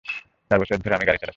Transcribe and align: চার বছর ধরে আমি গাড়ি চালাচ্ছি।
চার 0.51 0.59
বছর 0.61 0.77
ধরে 0.77 0.95
আমি 0.95 1.05
গাড়ি 1.05 1.19
চালাচ্ছি। 1.19 1.29